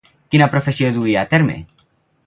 [0.35, 1.61] Quina professió duia a terme?